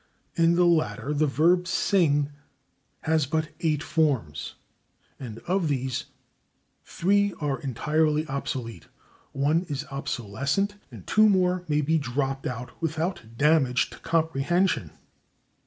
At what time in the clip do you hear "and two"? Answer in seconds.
10.89-11.29